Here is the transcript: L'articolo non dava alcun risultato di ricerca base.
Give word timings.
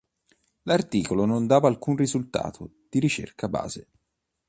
L'articolo 0.63 1.25
non 1.25 1.45
dava 1.45 1.67
alcun 1.67 1.95
risultato 1.95 2.71
di 2.89 2.97
ricerca 2.97 3.47
base. 3.47 3.87